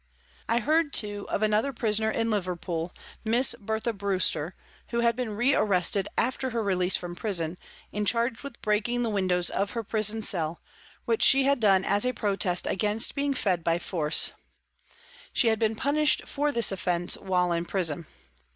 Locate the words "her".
6.49-6.63, 9.73-9.83